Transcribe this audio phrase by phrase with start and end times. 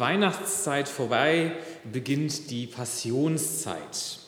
[0.00, 1.52] Weihnachtszeit vorbei,
[1.90, 4.18] beginnt die Passionszeit.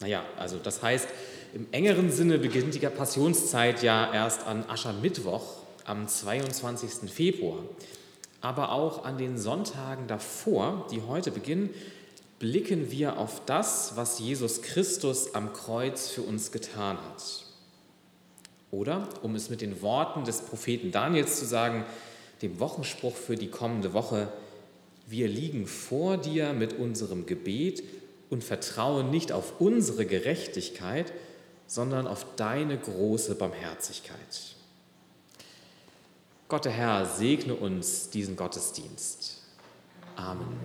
[0.00, 1.08] Naja, also das heißt,
[1.54, 5.44] im engeren Sinne beginnt die Passionszeit ja erst an Aschermittwoch
[5.84, 7.10] am 22.
[7.10, 7.60] Februar.
[8.40, 11.70] Aber auch an den Sonntagen davor, die heute beginnen,
[12.38, 17.44] blicken wir auf das, was Jesus Christus am Kreuz für uns getan hat.
[18.70, 21.84] Oder, um es mit den Worten des Propheten Daniels zu sagen,
[22.42, 24.28] dem Wochenspruch für die kommende Woche,
[25.08, 27.82] wir liegen vor dir mit unserem Gebet
[28.28, 31.12] und vertrauen nicht auf unsere Gerechtigkeit,
[31.66, 34.18] sondern auf deine große Barmherzigkeit.
[36.48, 39.42] Gott der Herr segne uns diesen Gottesdienst.
[40.16, 40.58] Amen.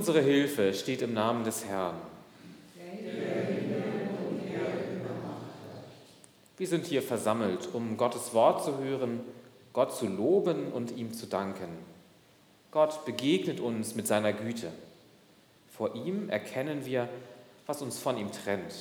[0.00, 1.94] Unsere Hilfe steht im Namen des Herrn.
[6.56, 9.20] Wir sind hier versammelt, um Gottes Wort zu hören,
[9.74, 11.68] Gott zu loben und ihm zu danken.
[12.70, 14.72] Gott begegnet uns mit seiner Güte.
[15.68, 17.06] Vor ihm erkennen wir,
[17.66, 18.72] was uns von ihm trennt.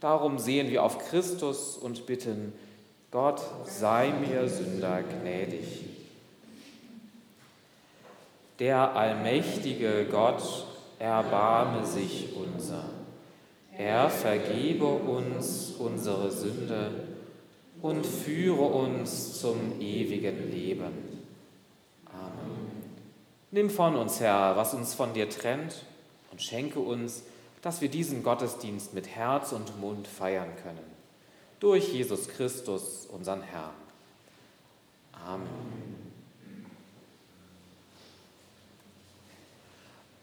[0.00, 2.54] Darum sehen wir auf Christus und bitten,
[3.10, 5.95] Gott sei mir Sünder gnädig.
[8.58, 10.42] Der allmächtige Gott
[10.98, 12.84] erbarme sich unser.
[13.76, 16.90] Er vergebe uns unsere Sünde
[17.82, 21.22] und führe uns zum ewigen Leben.
[22.06, 22.70] Amen.
[23.50, 25.84] Nimm von uns, Herr, was uns von dir trennt
[26.32, 27.24] und schenke uns,
[27.60, 30.96] dass wir diesen Gottesdienst mit Herz und Mund feiern können.
[31.60, 33.74] Durch Jesus Christus, unseren Herrn.
[35.12, 35.95] Amen.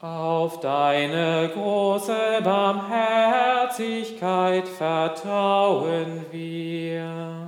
[0.03, 7.47] Auf deine große Barmherzigkeit vertrauen wir.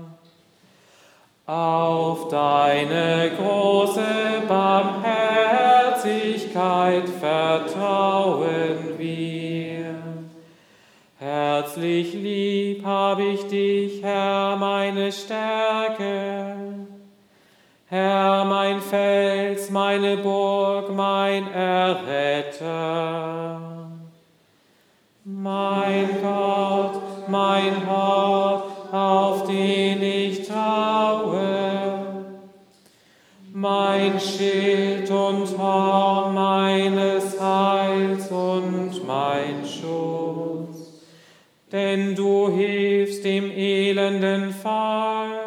[1.45, 9.95] Auf deine große Barmherzigkeit vertrauen wir.
[11.19, 16.55] Herzlich lieb hab ich dich, Herr, meine Stärke.
[17.95, 22.41] Herr, mein Fels, meine Burg, mein Erretter.
[25.23, 31.93] Mein Gott, mein Hort, auf den ich traue.
[33.53, 40.91] Mein Schild und Horn meines Heils und mein Schutz.
[41.71, 45.45] Denn du hilfst dem elenden Volk,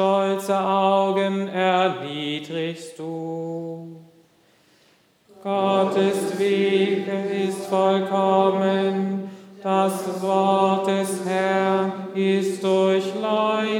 [0.00, 3.96] stolze Augen erniedrigst du.
[5.42, 7.06] Gottes Weg
[7.46, 9.30] ist vollkommen,
[9.62, 13.74] das Wort des Herrn ist durchläutert.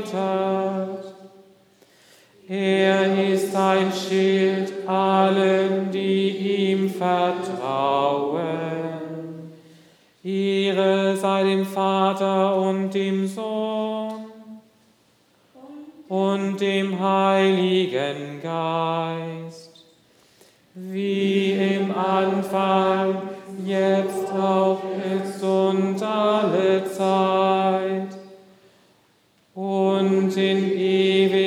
[2.47, 8.41] Er ist ein Schild allen, die ihm vertrauen.
[10.23, 13.90] Ihre sei dem Vater und dem Sohn
[16.11, 19.85] und dem Heiligen Geist,
[20.75, 23.23] wie im Anfang,
[23.65, 28.09] jetzt auch jetzt und alle Zeit
[29.55, 31.40] und in Ewigkeit.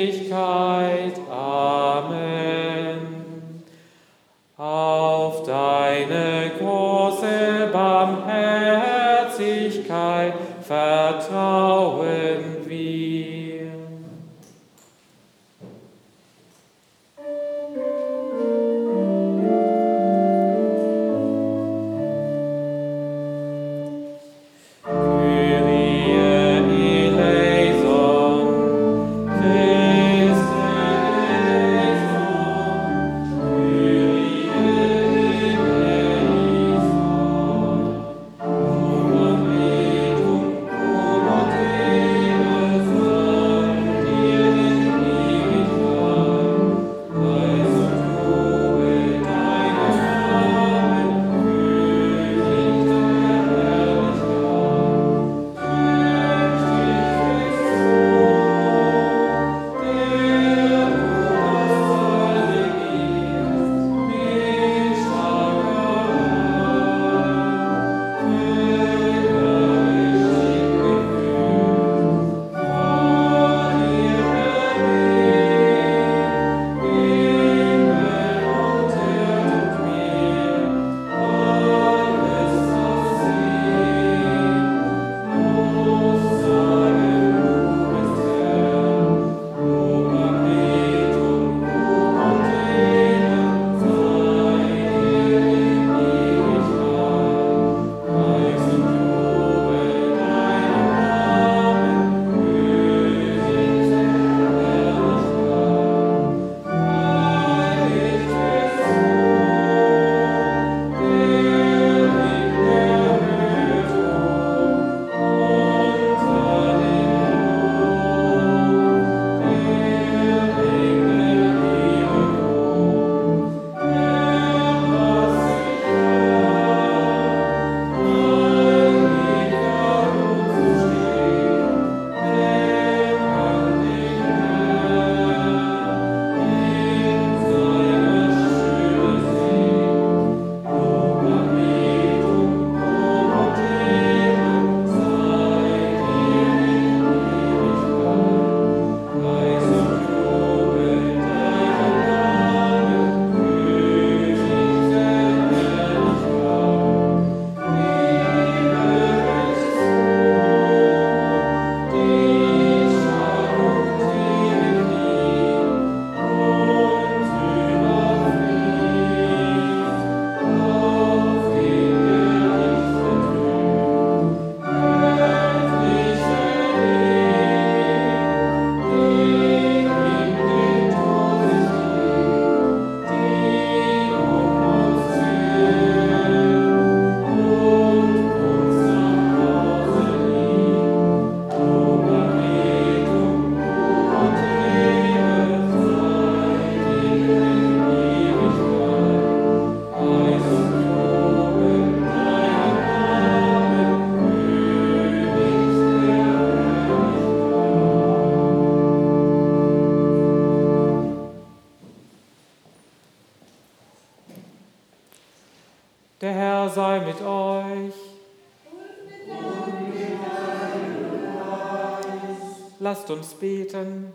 [222.94, 224.12] Lasst uns beten.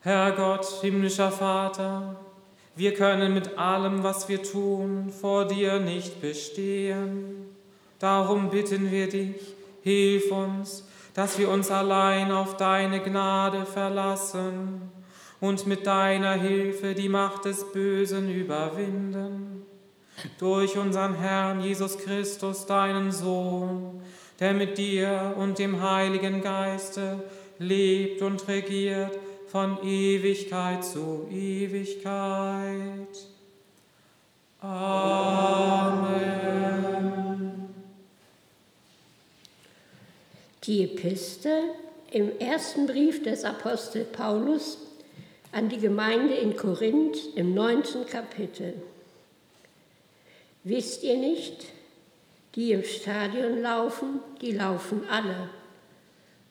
[0.00, 2.16] Herr Gott, himmlischer Vater,
[2.74, 7.54] wir können mit allem, was wir tun, vor dir nicht bestehen.
[7.98, 9.36] Darum bitten wir dich,
[9.82, 14.90] hilf uns, dass wir uns allein auf deine Gnade verlassen
[15.38, 19.66] und mit deiner Hilfe die Macht des Bösen überwinden.
[20.38, 24.00] Durch unseren Herrn Jesus Christus, deinen Sohn,
[24.40, 27.22] der mit dir und dem Heiligen Geiste
[27.58, 33.08] lebt und regiert von Ewigkeit zu Ewigkeit.
[34.60, 36.24] Amen.
[40.64, 41.62] Die Epistel
[42.10, 44.78] im ersten Brief des Apostel Paulus
[45.52, 48.74] an die Gemeinde in Korinth im neunten Kapitel.
[50.64, 51.66] Wisst ihr nicht,
[52.54, 55.48] die im Stadion laufen, die laufen alle,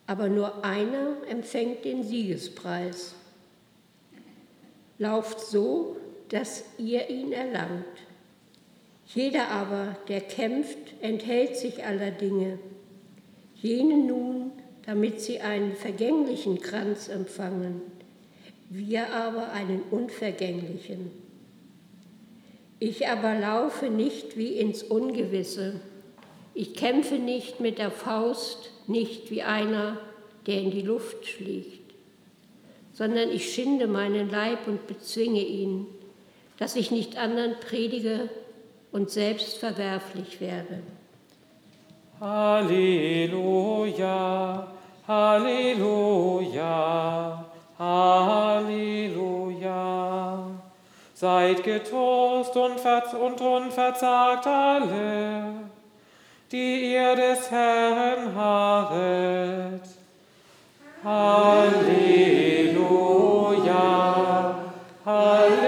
[0.06, 3.14] aber nur einer empfängt den Siegespreis.
[4.98, 5.96] Lauft so,
[6.28, 7.84] dass ihr ihn erlangt.
[9.06, 12.58] Jeder aber, der kämpft, enthält sich aller Dinge.
[13.56, 14.52] Jene nun,
[14.84, 17.80] damit sie einen vergänglichen Kranz empfangen,
[18.68, 21.10] wir aber einen unvergänglichen.
[22.78, 25.80] Ich aber laufe nicht wie ins Ungewisse
[26.54, 29.98] ich kämpfe nicht mit der Faust, nicht wie einer,
[30.46, 31.94] der in die Luft fliegt,
[32.92, 35.86] sondern ich schinde meinen Leib und bezwinge ihn,
[36.58, 38.28] dass ich nicht anderen predige
[38.92, 40.82] und selbst verwerflich werde.
[42.20, 43.58] Halleluja,
[45.08, 46.64] Halleluja,
[47.78, 49.24] Halleluja.
[51.14, 52.80] Seid getrost und,
[53.20, 55.63] und unverzagt alle
[56.54, 59.82] die ihr des Herrn harret.
[61.02, 61.74] Halleluja,
[65.04, 65.63] Halleluja,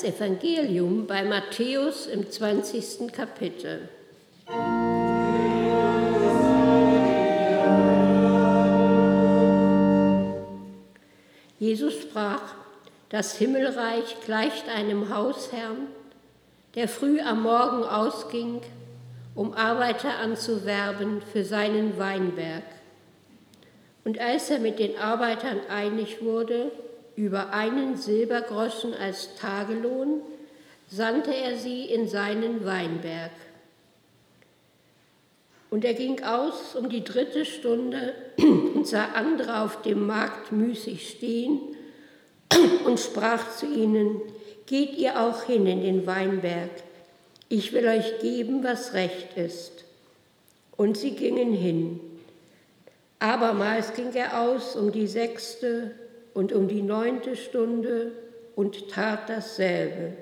[0.00, 3.12] Das Evangelium bei Matthäus im 20.
[3.12, 3.88] Kapitel.
[11.58, 12.42] Jesus sprach,
[13.08, 15.88] das Himmelreich gleicht einem Hausherrn,
[16.76, 18.60] der früh am Morgen ausging,
[19.34, 22.62] um Arbeiter anzuwerben für seinen Weinberg.
[24.04, 26.70] Und als er mit den Arbeitern einig wurde,
[27.18, 30.22] über einen Silbergroschen als Tagelohn,
[30.88, 33.32] sandte er sie in seinen Weinberg.
[35.68, 41.10] Und er ging aus um die dritte Stunde und sah andere auf dem Markt müßig
[41.10, 41.58] stehen
[42.84, 44.22] und sprach zu ihnen,
[44.66, 46.70] geht ihr auch hin in den Weinberg,
[47.48, 49.84] ich will euch geben, was recht ist.
[50.76, 51.98] Und sie gingen hin.
[53.18, 55.96] Abermals ging er aus um die sechste
[56.38, 58.12] und um die neunte Stunde
[58.54, 60.12] und tat dasselbe.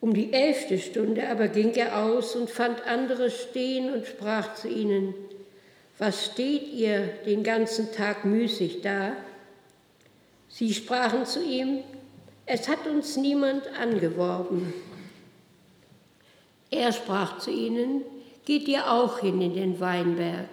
[0.00, 4.66] Um die elfte Stunde aber ging er aus und fand andere stehen und sprach zu
[4.66, 5.14] ihnen,
[5.96, 9.12] was steht ihr den ganzen Tag müßig da?
[10.48, 11.84] Sie sprachen zu ihm,
[12.46, 14.74] es hat uns niemand angeworben.
[16.68, 18.02] Er sprach zu ihnen,
[18.44, 20.48] geht ihr auch hin in den Weinberg.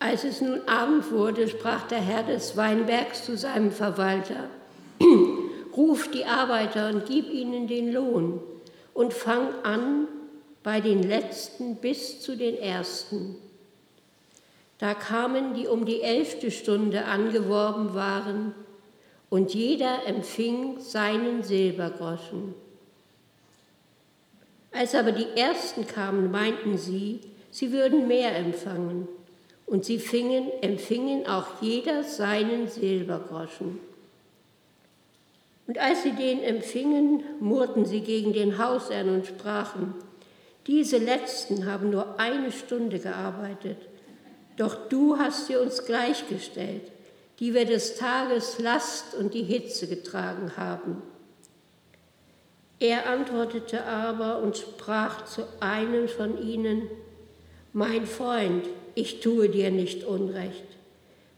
[0.00, 4.48] Als es nun Abend wurde, sprach der Herr des Weinbergs zu seinem Verwalter,
[5.76, 8.40] ruf die Arbeiter und gib ihnen den Lohn
[8.94, 10.08] und fang an
[10.62, 13.36] bei den Letzten bis zu den Ersten.
[14.78, 18.54] Da kamen, die um die elfte Stunde angeworben waren,
[19.28, 22.54] und jeder empfing seinen Silbergroschen.
[24.72, 29.06] Als aber die Ersten kamen, meinten sie, sie würden mehr empfangen,
[29.70, 33.78] und sie fingen, empfingen auch jeder seinen Silbergroschen.
[35.68, 39.94] Und als sie den empfingen, murrten sie gegen den Hausherrn und sprachen,
[40.66, 43.78] diese Letzten haben nur eine Stunde gearbeitet,
[44.56, 46.90] doch du hast sie uns gleichgestellt,
[47.38, 51.00] die wir des Tages Last und die Hitze getragen haben.
[52.80, 56.88] Er antwortete aber und sprach zu einem von ihnen,
[57.72, 58.66] Mein Freund,
[59.00, 60.64] ich tue dir nicht Unrecht.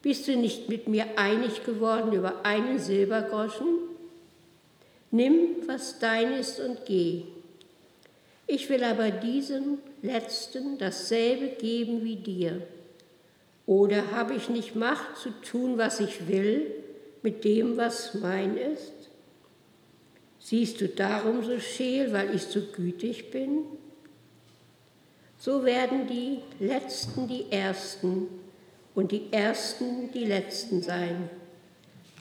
[0.03, 3.79] Bist du nicht mit mir einig geworden über einen Silbergroschen?
[5.12, 7.22] Nimm, was dein ist und geh.
[8.48, 12.62] Ich will aber diesem Letzten dasselbe geben wie dir.
[13.66, 16.66] Oder habe ich nicht Macht zu tun, was ich will,
[17.22, 18.92] mit dem, was mein ist?
[20.40, 23.61] Siehst du darum so scheel, weil ich so gütig bin?
[25.44, 28.28] So werden die Letzten die Ersten
[28.94, 31.28] und die Ersten die Letzten sein.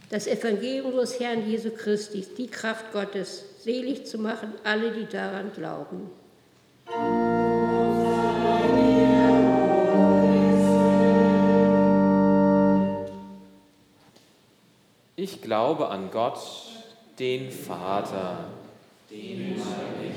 [0.10, 5.06] Das Evangelium unseres Herrn Jesu Christi ist die Kraft Gottes, selig zu machen, alle, die
[5.06, 6.10] daran glauben.
[15.16, 16.40] Ich glaube an Gott,
[17.20, 18.46] den Vater,
[19.12, 20.11] den Allmächtigen,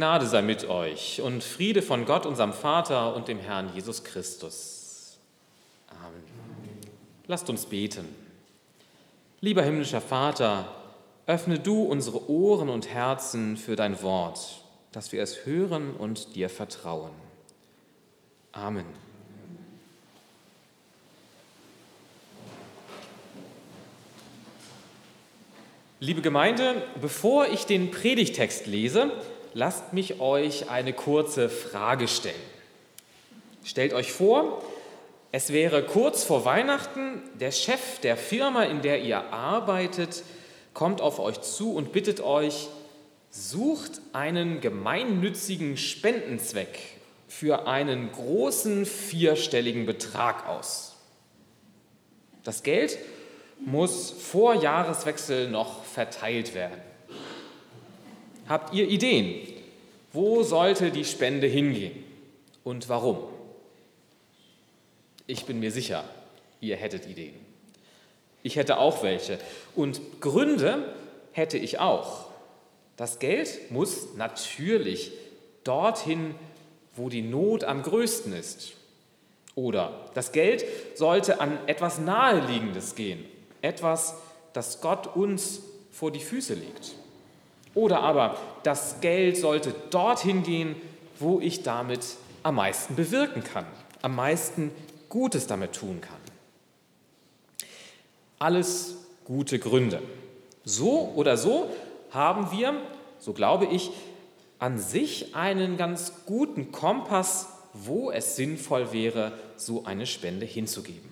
[0.00, 5.18] Gnade sei mit euch und Friede von Gott, unserem Vater und dem Herrn Jesus Christus.
[5.90, 6.22] Amen.
[7.26, 8.08] Lasst uns beten.
[9.42, 10.74] Lieber himmlischer Vater,
[11.26, 16.48] öffne du unsere Ohren und Herzen für dein Wort, dass wir es hören und dir
[16.48, 17.12] vertrauen.
[18.52, 18.86] Amen.
[25.98, 29.12] Liebe Gemeinde, bevor ich den Predigtext lese,
[29.54, 32.34] lasst mich euch eine kurze Frage stellen.
[33.64, 34.62] Stellt euch vor,
[35.32, 40.24] es wäre kurz vor Weihnachten, der Chef der Firma, in der ihr arbeitet,
[40.74, 42.68] kommt auf euch zu und bittet euch,
[43.30, 46.78] sucht einen gemeinnützigen Spendenzweck
[47.28, 50.96] für einen großen vierstelligen Betrag aus.
[52.42, 52.98] Das Geld
[53.64, 56.89] muss vor Jahreswechsel noch verteilt werden.
[58.50, 59.46] Habt ihr Ideen?
[60.12, 62.02] Wo sollte die Spende hingehen
[62.64, 63.18] und warum?
[65.28, 66.02] Ich bin mir sicher,
[66.60, 67.36] ihr hättet Ideen.
[68.42, 69.38] Ich hätte auch welche.
[69.76, 70.92] Und Gründe
[71.30, 72.26] hätte ich auch.
[72.96, 75.12] Das Geld muss natürlich
[75.62, 76.34] dorthin,
[76.96, 78.72] wo die Not am größten ist.
[79.54, 80.64] Oder das Geld
[80.96, 83.24] sollte an etwas Naheliegendes gehen,
[83.62, 84.16] etwas,
[84.54, 85.60] das Gott uns
[85.92, 86.96] vor die Füße legt.
[87.74, 90.76] Oder aber das Geld sollte dorthin gehen,
[91.18, 92.00] wo ich damit
[92.42, 93.66] am meisten bewirken kann,
[94.02, 94.70] am meisten
[95.08, 96.16] Gutes damit tun kann.
[98.38, 100.02] Alles gute Gründe.
[100.64, 101.70] So oder so
[102.10, 102.74] haben wir,
[103.18, 103.90] so glaube ich,
[104.58, 111.10] an sich einen ganz guten Kompass, wo es sinnvoll wäre, so eine Spende hinzugeben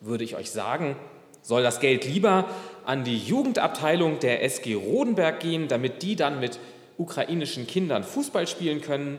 [0.00, 0.96] würde ich euch sagen,
[1.42, 2.48] soll das Geld lieber
[2.84, 6.58] an die Jugendabteilung der SG Rodenberg gehen, damit die dann mit
[6.98, 9.18] ukrainischen Kindern Fußball spielen können,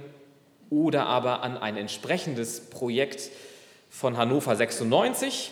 [0.69, 3.29] oder aber an ein entsprechendes Projekt
[3.89, 5.51] von Hannover 96,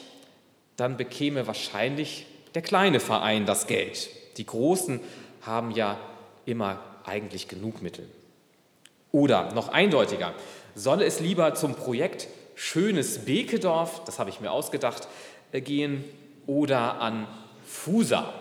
[0.77, 4.09] dann bekäme wahrscheinlich der kleine Verein das Geld.
[4.37, 5.01] Die Großen
[5.41, 5.99] haben ja
[6.45, 8.07] immer eigentlich genug Mittel.
[9.11, 10.33] Oder noch eindeutiger,
[10.75, 15.07] soll es lieber zum Projekt schönes Bekedorf, das habe ich mir ausgedacht,
[15.51, 16.03] äh, gehen
[16.45, 17.27] oder an
[17.69, 18.33] Fusa.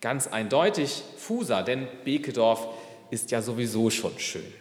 [0.00, 2.66] Ganz eindeutig Fusa, denn Bekedorf
[3.10, 4.52] ist ja sowieso schon schön.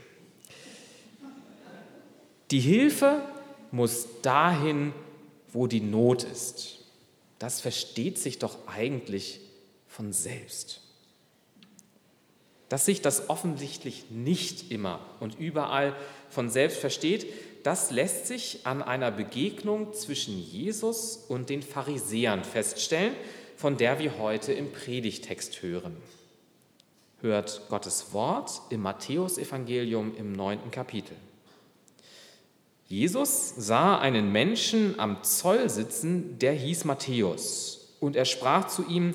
[2.52, 3.24] Die Hilfe
[3.72, 4.94] muss dahin,
[5.54, 6.80] wo die Not ist.
[7.40, 9.40] Das versteht sich doch eigentlich
[9.88, 10.82] von selbst.
[12.68, 15.96] Dass sich das offensichtlich nicht immer und überall
[16.30, 17.26] von selbst versteht,
[17.64, 23.14] das lässt sich an einer Begegnung zwischen Jesus und den Pharisäern feststellen,
[23.56, 25.98] von der wir heute im Predigtext hören.
[27.22, 31.16] Hört Gottes Wort im Matthäusevangelium im neunten Kapitel.
[32.88, 39.14] Jesus sah einen Menschen am Zoll sitzen, der hieß Matthäus, und er sprach zu ihm,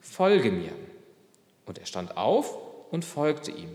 [0.00, 0.72] Folge mir.
[1.66, 2.56] Und er stand auf
[2.90, 3.70] und folgte ihm.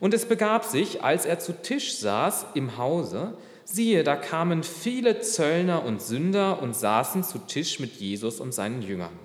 [0.00, 5.20] Und es begab sich, als er zu Tisch saß im Hause, siehe, da kamen viele
[5.20, 9.18] Zöllner und Sünder und saßen zu Tisch mit Jesus und seinen Jüngern.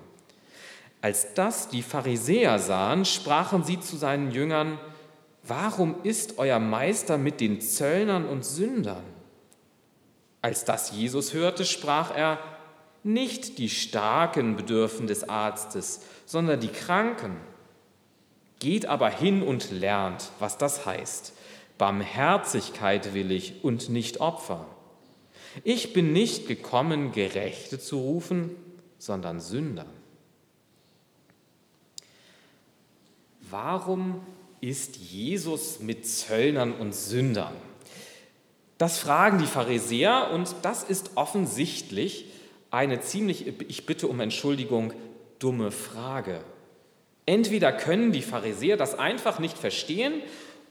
[1.02, 4.78] Als das die Pharisäer sahen, sprachen sie zu seinen Jüngern,
[5.42, 9.02] Warum ist euer Meister mit den Zöllnern und Sündern?
[10.42, 12.38] Als das Jesus hörte, sprach er,
[13.02, 17.36] Nicht die Starken bedürfen des Arztes, sondern die Kranken.
[18.60, 21.32] Geht aber hin und lernt, was das heißt.
[21.78, 24.66] Barmherzigkeit will ich und nicht Opfer.
[25.64, 28.54] Ich bin nicht gekommen, Gerechte zu rufen,
[28.98, 29.86] sondern Sünder.
[33.50, 34.20] Warum
[34.60, 37.54] ist Jesus mit Zöllnern und Sündern?
[38.78, 42.26] Das fragen die Pharisäer und das ist offensichtlich
[42.70, 44.92] eine ziemlich, ich bitte um Entschuldigung,
[45.38, 46.42] dumme Frage.
[47.26, 50.14] Entweder können die Pharisäer das einfach nicht verstehen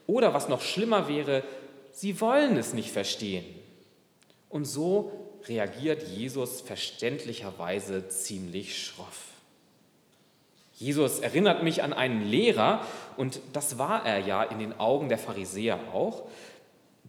[0.08, 1.44] oder was noch schlimmer wäre,
[1.92, 3.46] sie wollen es nicht verstehen.
[4.50, 5.12] Und so
[5.48, 9.30] reagiert Jesus verständlicherweise ziemlich schroff.
[10.74, 12.86] Jesus erinnert mich an einen Lehrer,
[13.18, 16.24] und das war er ja in den Augen der Pharisäer auch,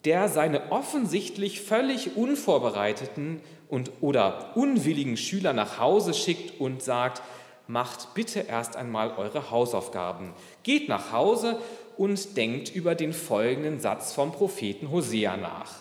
[0.05, 7.23] der seine offensichtlich völlig unvorbereiteten und oder unwilligen Schüler nach Hause schickt und sagt,
[7.71, 10.33] macht bitte erst einmal eure Hausaufgaben.
[10.63, 11.61] Geht nach Hause
[11.97, 15.77] und denkt über den folgenden Satz vom Propheten Hosea nach.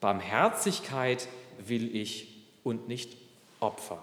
[0.00, 2.28] Barmherzigkeit will ich
[2.64, 3.16] und nicht
[3.60, 3.98] Opfer.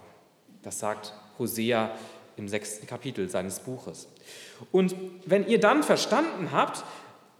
[0.64, 1.92] Das sagt Hosea
[2.38, 4.08] im sechsten Kapitel seines Buches.
[4.72, 6.84] Und wenn ihr dann verstanden habt,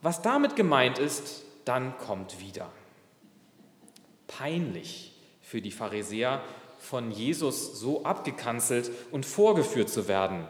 [0.02, 2.70] was damit gemeint ist, dann kommt wieder.
[4.28, 6.42] Peinlich für die Pharisäer,
[6.80, 10.48] von Jesus so abgekanzelt und vorgeführt zu werden,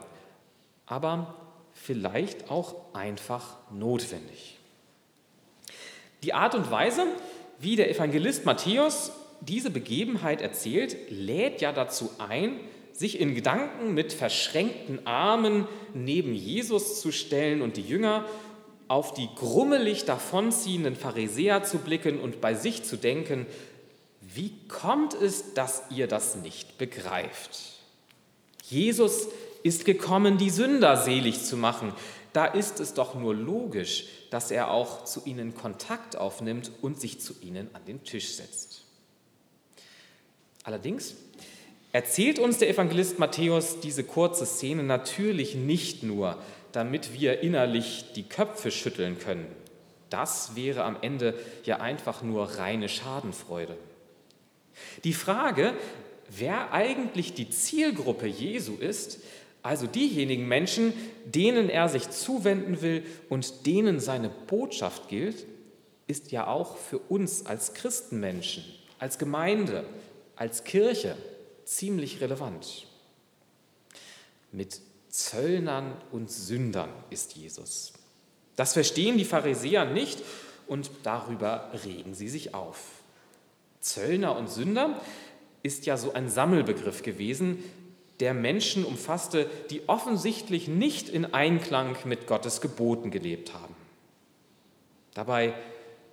[0.85, 1.35] aber
[1.73, 4.57] vielleicht auch einfach notwendig.
[6.23, 7.05] Die Art und Weise,
[7.59, 9.11] wie der Evangelist Matthäus
[9.41, 12.59] diese Begebenheit erzählt, lädt ja dazu ein,
[12.91, 18.25] sich in Gedanken mit verschränkten Armen neben Jesus zu stellen und die Jünger
[18.89, 23.45] auf die grummelig davonziehenden Pharisäer zu blicken und bei sich zu denken,
[24.33, 27.59] wie kommt es, dass ihr das nicht begreift?
[28.63, 29.27] Jesus
[29.63, 31.93] ist gekommen, die Sünder selig zu machen.
[32.33, 37.19] Da ist es doch nur logisch, dass er auch zu ihnen Kontakt aufnimmt und sich
[37.19, 38.83] zu ihnen an den Tisch setzt.
[40.63, 41.15] Allerdings
[41.91, 46.37] erzählt uns der Evangelist Matthäus diese kurze Szene natürlich nicht nur,
[46.71, 49.47] damit wir innerlich die Köpfe schütteln können.
[50.11, 53.75] Das wäre am Ende ja einfach nur reine Schadenfreude.
[55.03, 55.73] Die Frage,
[56.29, 59.19] wer eigentlich die Zielgruppe Jesu ist,
[59.61, 60.93] also diejenigen Menschen,
[61.25, 65.45] denen er sich zuwenden will und denen seine Botschaft gilt,
[66.07, 68.63] ist ja auch für uns als Christenmenschen,
[68.97, 69.85] als Gemeinde,
[70.35, 71.15] als Kirche
[71.65, 72.87] ziemlich relevant.
[74.51, 77.93] Mit Zöllnern und Sündern ist Jesus.
[78.55, 80.19] Das verstehen die Pharisäer nicht
[80.67, 82.98] und darüber regen sie sich auf.
[83.79, 85.01] Zöllner und Sünder
[85.63, 87.63] ist ja so ein Sammelbegriff gewesen,
[88.19, 93.75] der Menschen umfasste, die offensichtlich nicht in Einklang mit Gottes Geboten gelebt haben.
[95.13, 95.53] Dabei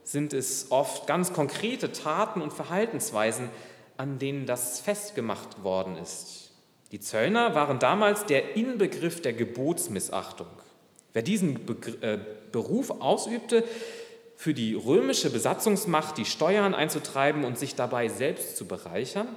[0.05, 3.49] sind es oft ganz konkrete Taten und Verhaltensweisen,
[3.97, 6.53] an denen das festgemacht worden ist.
[6.93, 10.47] Die Zöllner waren damals der Inbegriff der Gebotsmissachtung.
[11.13, 11.57] Wer diesen
[12.03, 12.19] äh,
[12.53, 13.65] Beruf ausübte,
[14.37, 19.29] für die römische Besatzungsmacht die Steuern einzutreiben und sich dabei selbst zu bereichern,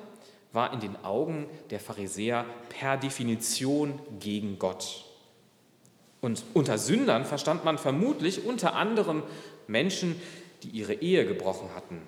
[0.51, 5.05] war in den Augen der Pharisäer per Definition gegen Gott.
[6.21, 9.23] Und unter Sündern verstand man vermutlich unter anderem
[9.67, 10.19] Menschen,
[10.63, 12.01] die ihre Ehe gebrochen hatten.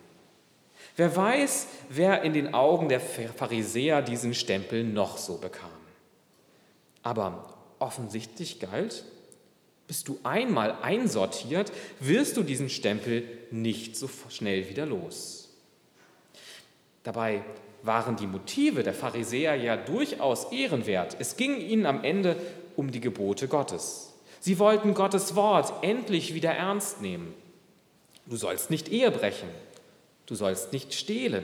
[0.97, 5.69] Wer weiß, wer in den Augen der Pharisäer diesen Stempel noch so bekam.
[7.03, 9.05] Aber offensichtlich galt,
[9.91, 15.49] bist du einmal einsortiert, wirst du diesen Stempel nicht so schnell wieder los.
[17.03, 17.43] Dabei
[17.83, 21.17] waren die Motive der Pharisäer ja durchaus ehrenwert.
[21.19, 22.37] Es ging ihnen am Ende
[22.77, 24.13] um die Gebote Gottes.
[24.39, 27.33] Sie wollten Gottes Wort endlich wieder ernst nehmen.
[28.25, 29.49] Du sollst nicht Ehe brechen.
[30.25, 31.43] Du sollst nicht stehlen.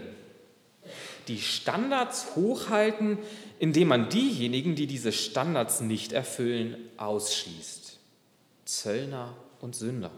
[1.27, 3.17] Die Standards hochhalten,
[3.59, 7.86] indem man diejenigen, die diese Standards nicht erfüllen, ausschließt.
[8.67, 10.11] Zöllner und Sünder.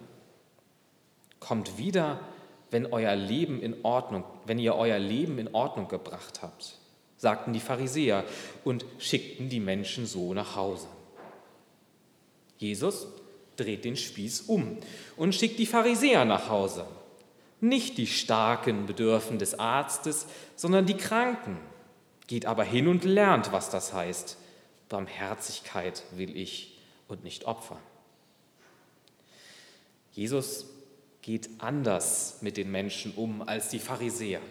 [1.39, 2.19] Kommt wieder,
[2.71, 6.75] wenn euer Leben in Ordnung, wenn ihr euer Leben in Ordnung gebracht habt,
[7.17, 8.23] sagten die Pharisäer
[8.63, 10.87] und schickten die Menschen so nach Hause.
[12.57, 13.07] Jesus
[13.55, 14.77] dreht den Spieß um
[15.15, 16.85] und schickt die Pharisäer nach Hause.
[17.61, 21.57] Nicht die Starken bedürfen des Arztes, sondern die Kranken.
[22.27, 24.37] Geht aber hin und lernt, was das heißt.
[24.87, 27.77] Barmherzigkeit will ich und nicht Opfer.
[30.11, 30.65] Jesus
[31.21, 34.41] geht anders mit den Menschen um als die Pharisäer.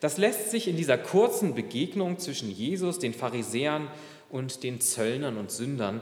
[0.00, 3.88] Das lässt sich in dieser kurzen Begegnung zwischen Jesus, den Pharisäern
[4.30, 6.00] und den Zöllnern und Sündern,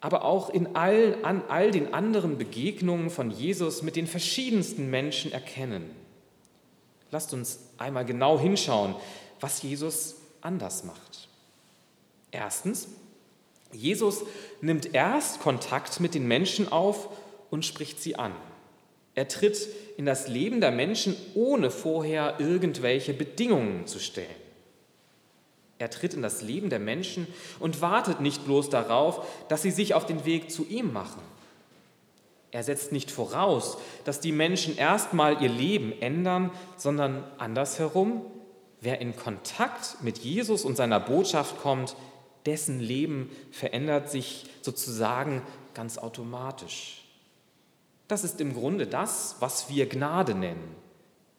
[0.00, 5.32] aber auch in all, an all den anderen Begegnungen von Jesus mit den verschiedensten Menschen
[5.32, 5.90] erkennen.
[7.10, 8.94] Lasst uns einmal genau hinschauen,
[9.40, 11.28] was Jesus anders macht.
[12.30, 12.88] Erstens,
[13.72, 14.22] Jesus
[14.60, 17.08] nimmt erst Kontakt mit den Menschen auf
[17.50, 18.32] und spricht sie an.
[19.14, 24.28] Er tritt in das Leben der Menschen, ohne vorher irgendwelche Bedingungen zu stellen.
[25.78, 27.26] Er tritt in das Leben der Menschen
[27.60, 31.22] und wartet nicht bloß darauf, dass sie sich auf den Weg zu ihm machen.
[32.50, 38.22] Er setzt nicht voraus, dass die Menschen erstmal ihr Leben ändern, sondern andersherum,
[38.80, 41.94] wer in Kontakt mit Jesus und seiner Botschaft kommt,
[42.46, 45.42] dessen Leben verändert sich sozusagen
[45.74, 47.04] ganz automatisch.
[48.08, 50.74] Das ist im Grunde das, was wir Gnade nennen.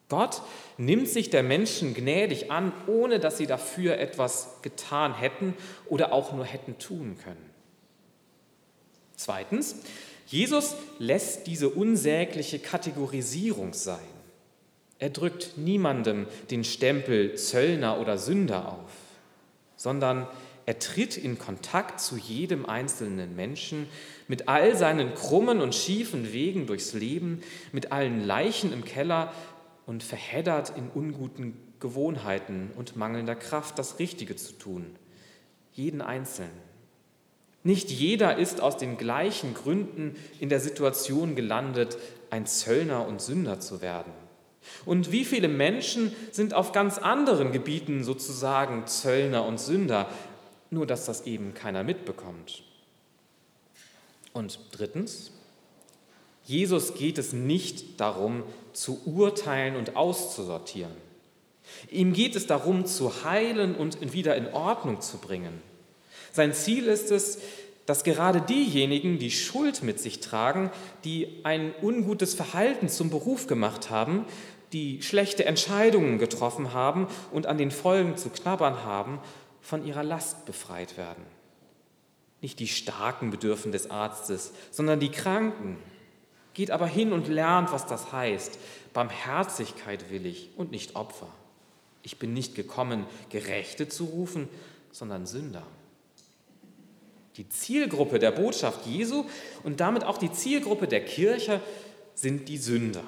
[0.08, 0.42] Gott
[0.78, 5.56] nimmt sich der Menschen gnädig an, ohne dass sie dafür etwas getan hätten
[5.88, 7.50] oder auch nur hätten tun können.
[9.16, 9.76] Zweitens,
[10.26, 13.98] Jesus lässt diese unsägliche Kategorisierung sein.
[14.98, 18.92] Er drückt niemandem den Stempel Zöllner oder Sünder auf,
[19.76, 20.30] sondern Er
[20.78, 23.88] tritt in Kontakt zu jedem einzelnen Menschen,
[24.28, 29.34] mit all seinen krummen und schiefen Wegen durchs Leben, mit allen Leichen im Keller
[29.86, 34.86] und verheddert in unguten Gewohnheiten und mangelnder Kraft, das Richtige zu tun.
[35.72, 36.52] Jeden Einzelnen.
[37.64, 41.98] Nicht jeder ist aus den gleichen Gründen in der Situation gelandet,
[42.30, 44.14] ein Zöllner und Sünder zu werden.
[44.86, 50.08] Und wie viele Menschen sind auf ganz anderen Gebieten sozusagen Zöllner und Sünder,
[50.70, 52.64] nur dass das eben keiner mitbekommt.
[54.34, 55.32] Und drittens,
[56.46, 60.94] Jesus geht es nicht darum, zu urteilen und auszusortieren.
[61.92, 65.62] Ihm geht es darum, zu heilen und wieder in Ordnung zu bringen.
[66.32, 67.40] Sein Ziel ist es,
[67.86, 70.70] dass gerade diejenigen, die Schuld mit sich tragen,
[71.04, 74.26] die ein ungutes Verhalten zum Beruf gemacht haben,
[74.74, 79.20] die schlechte Entscheidungen getroffen haben und an den Folgen zu knabbern haben,
[79.62, 81.24] von ihrer Last befreit werden.
[82.42, 85.78] Nicht die Starken bedürfen des Arztes, sondern die Kranken.
[86.54, 88.60] Geht aber hin und lernt, was das heißt.
[88.94, 91.28] Barmherzigkeit will ich und nicht Opfer.
[92.04, 94.48] Ich bin nicht gekommen, Gerechte zu rufen,
[94.92, 95.64] sondern Sünder.
[97.38, 99.26] Die Zielgruppe der Botschaft Jesu
[99.64, 101.62] und damit auch die Zielgruppe der Kirche
[102.16, 103.04] sind die Sünder.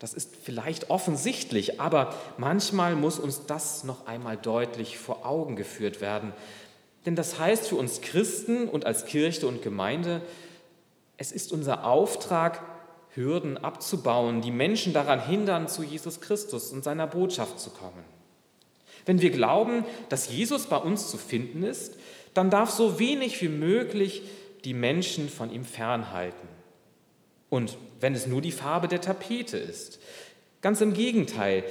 [0.00, 6.00] Das ist vielleicht offensichtlich, aber manchmal muss uns das noch einmal deutlich vor Augen geführt
[6.00, 6.32] werden.
[7.04, 10.22] Denn das heißt für uns Christen und als Kirche und Gemeinde,
[11.18, 12.62] es ist unser Auftrag,
[13.14, 18.04] Hürden abzubauen, die Menschen daran hindern, zu Jesus Christus und seiner Botschaft zu kommen.
[19.04, 21.96] Wenn wir glauben, dass Jesus bei uns zu finden ist,
[22.32, 24.22] dann darf so wenig wie möglich
[24.64, 26.48] die Menschen von ihm fernhalten.
[27.48, 29.99] Und wenn es nur die Farbe der Tapete ist.
[30.60, 31.64] Ganz im Gegenteil,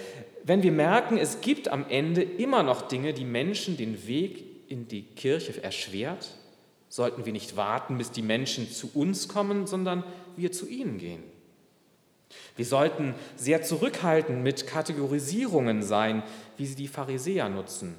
[0.43, 4.87] wenn wir merken, es gibt am Ende immer noch Dinge, die Menschen den Weg in
[4.87, 6.35] die Kirche erschwert,
[6.87, 10.03] sollten wir nicht warten, bis die Menschen zu uns kommen, sondern
[10.35, 11.23] wir zu ihnen gehen.
[12.55, 16.23] Wir sollten sehr zurückhaltend mit Kategorisierungen sein,
[16.57, 17.95] wie sie die Pharisäer nutzen.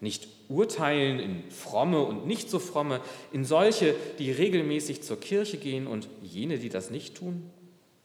[0.00, 3.00] Nicht urteilen in fromme und nicht so fromme,
[3.32, 7.50] in solche, die regelmäßig zur Kirche gehen und jene, die das nicht tun.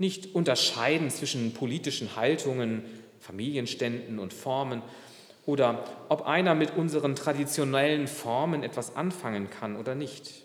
[0.01, 2.81] Nicht unterscheiden zwischen politischen Haltungen,
[3.19, 4.81] Familienständen und Formen
[5.45, 10.41] oder ob einer mit unseren traditionellen Formen etwas anfangen kann oder nicht.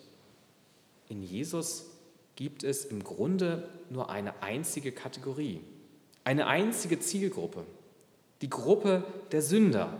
[1.09, 1.87] In Jesus
[2.35, 5.59] gibt es im Grunde nur eine einzige Kategorie,
[6.23, 7.63] eine einzige Zielgruppe,
[8.43, 9.99] die Gruppe der Sünder,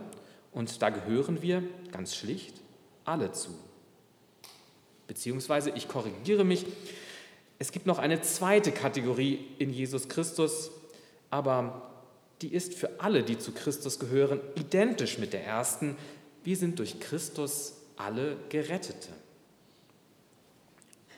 [0.52, 2.54] und da gehören wir ganz schlicht
[3.04, 3.50] alle zu.
[5.08, 6.64] Beziehungsweise, ich korrigiere mich,
[7.58, 10.70] es gibt noch eine zweite Kategorie in Jesus Christus,
[11.30, 11.82] aber
[12.40, 15.96] die ist für alle, die zu Christus gehören, identisch mit der ersten.
[16.44, 19.08] Wir sind durch Christus alle Gerettete.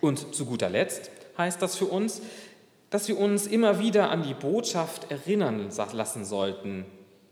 [0.00, 2.22] Und zu guter Letzt heißt das für uns,
[2.88, 6.86] dass wir uns immer wieder an die Botschaft erinnern lassen sollten,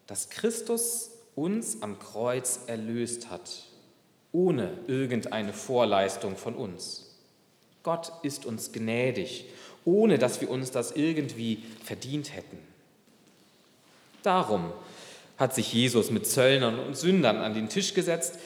[0.07, 3.65] dass Christus uns am Kreuz erlöst hat,
[4.33, 7.08] ohne irgendeine Vorleistung von uns.
[7.89, 9.47] Gott ist uns gnädig,
[9.87, 12.59] ohne dass wir uns das irgendwie verdient hätten.
[14.23, 14.75] Darum
[15.39, 18.39] hat sich Jesus mit Zöllnern und Sündern an den Tisch gesetzt,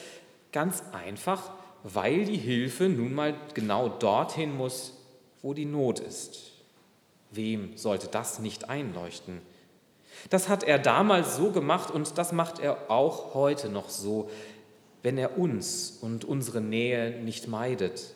[0.53, 1.51] ganz einfach,
[1.83, 4.93] weil die Hilfe nun mal genau dorthin muss,
[5.41, 6.39] wo die Not ist.
[7.31, 9.41] Wem sollte das nicht einleuchten?
[10.29, 14.31] Das hat er damals so gemacht und das macht er auch heute noch so,
[15.01, 18.13] wenn er uns und unsere Nähe nicht meidet,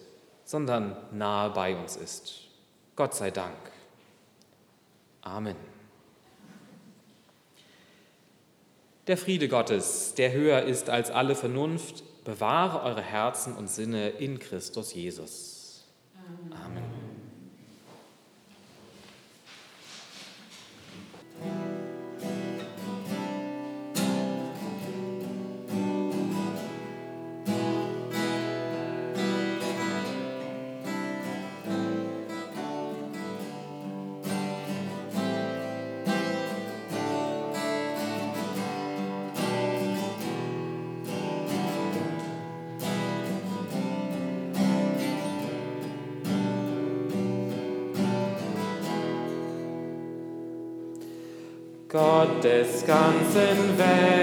[0.47, 2.47] sondern nahe bei uns ist.
[2.95, 3.57] Gott sei Dank.
[5.21, 5.57] Amen.
[9.07, 14.39] Der Friede Gottes, der höher ist als alle Vernunft, bewahre eure Herzen und Sinne in
[14.39, 15.85] Christus Jesus.
[16.49, 16.75] Amen.
[16.75, 16.76] Gott
[52.88, 54.16] ganzen Welt,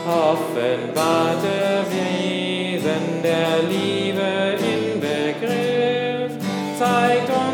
[0.06, 6.32] offenbarte Wesen der Liebe in Begriff,
[6.78, 7.53] zeigt uns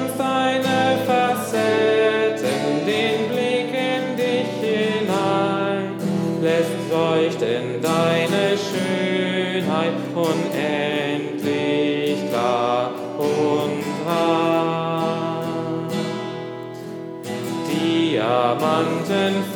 [19.10, 19.49] Diamanten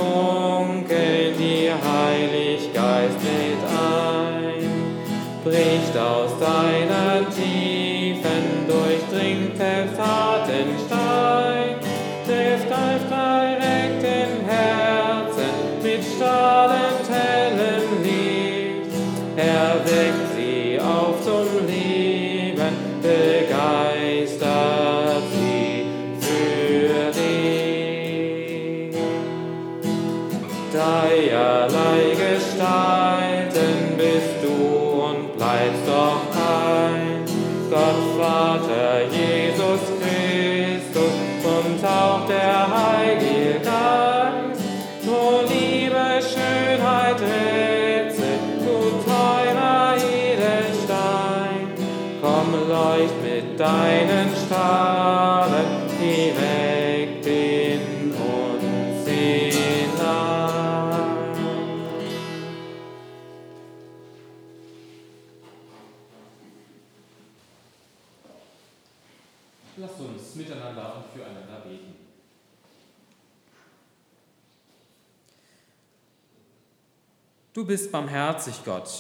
[77.55, 78.91] Du bist barmherzig, Gott.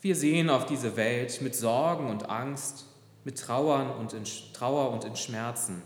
[0.00, 2.86] Wir sehen auf diese Welt mit Sorgen und Angst,
[3.22, 5.80] mit Trauern und in, Trauer und in Schmerzen.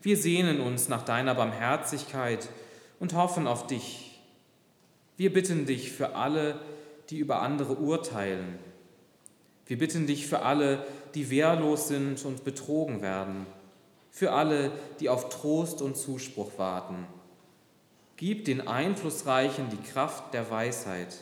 [0.00, 2.48] Wir sehnen uns nach deiner Barmherzigkeit
[3.00, 4.20] und hoffen auf dich.
[5.16, 6.60] Wir bitten dich für alle,
[7.10, 8.60] die über andere urteilen.
[9.66, 10.86] Wir bitten dich für alle,
[11.16, 13.46] die wehrlos sind und betrogen werden,
[14.12, 17.08] für alle, die auf Trost und Zuspruch warten.
[18.22, 21.16] Gib den Einflussreichen die Kraft der Weisheit.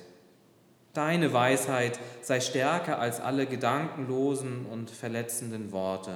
[0.92, 6.12] Deine Weisheit sei stärker als alle gedankenlosen und verletzenden Worte.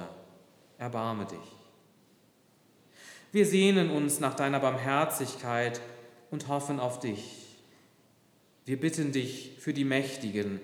[0.77, 1.55] Erbarme dich.
[3.31, 5.81] Wir sehnen uns nach deiner Barmherzigkeit
[6.29, 7.47] und hoffen auf dich.
[8.65, 10.61] Wir bitten dich für die Mächtigen,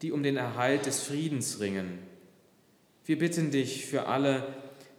[0.00, 1.98] die um den Erhalt des Friedens ringen.
[3.04, 4.46] Wir bitten dich für alle,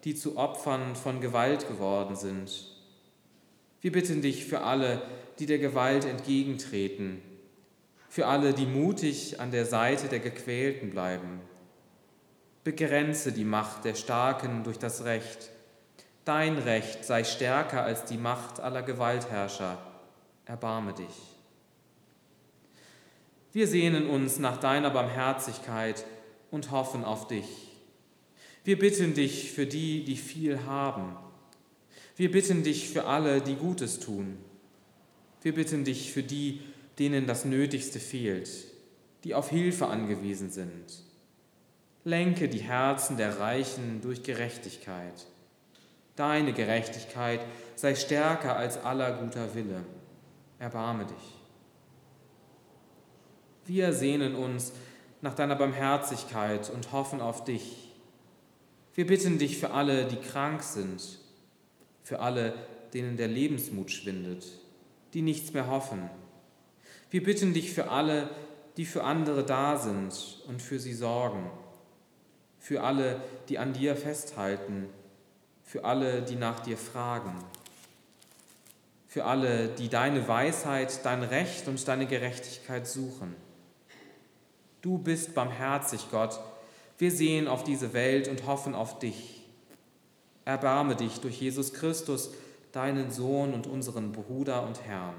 [0.03, 2.78] die zu Opfern von Gewalt geworden sind.
[3.81, 5.01] Wir bitten dich für alle,
[5.39, 7.21] die der Gewalt entgegentreten,
[8.09, 11.39] für alle, die mutig an der Seite der Gequälten bleiben.
[12.63, 15.49] Begrenze die Macht der Starken durch das Recht.
[16.25, 19.77] Dein Recht sei stärker als die Macht aller Gewaltherrscher.
[20.45, 21.05] Erbarme dich.
[23.51, 26.05] Wir sehnen uns nach deiner Barmherzigkeit
[26.51, 27.47] und hoffen auf dich.
[28.63, 31.15] Wir bitten dich für die, die viel haben.
[32.19, 34.37] Wir bitten dich für alle, die Gutes tun.
[35.41, 36.59] Wir bitten dich für die,
[36.99, 38.49] denen das Nötigste fehlt,
[39.23, 41.01] die auf Hilfe angewiesen sind.
[42.03, 45.27] Lenke die Herzen der Reichen durch Gerechtigkeit.
[46.17, 47.39] Deine Gerechtigkeit
[47.77, 49.85] sei stärker als aller guter Wille.
[50.59, 51.37] Erbarme dich.
[53.65, 54.73] Wir sehnen uns
[55.21, 57.93] nach deiner Barmherzigkeit und hoffen auf dich.
[58.93, 61.18] Wir bitten dich für alle, die krank sind,
[62.09, 62.55] für alle,
[62.91, 64.43] denen der Lebensmut schwindet,
[65.13, 66.09] die nichts mehr hoffen.
[67.11, 68.31] Wir bitten dich für alle,
[68.77, 71.51] die für andere da sind und für sie sorgen,
[72.57, 74.89] für alle, die an dir festhalten,
[75.63, 77.35] für alle, die nach dir fragen,
[79.05, 83.35] für alle, die deine Weisheit, dein Recht und deine Gerechtigkeit suchen.
[84.81, 86.39] Du bist barmherzig, Gott.
[86.97, 89.38] Wir sehen auf diese Welt und hoffen auf dich.
[90.49, 92.31] Erbarme dich durch Jesus Christus,
[92.71, 95.13] deinen Sohn und unseren Bruder und Herrn.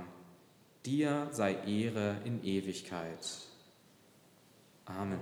[0.85, 3.29] Dir sei Ehre in Ewigkeit.
[4.87, 5.21] Amen.